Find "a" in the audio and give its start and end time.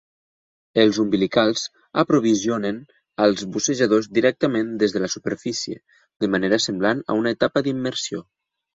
7.09-7.23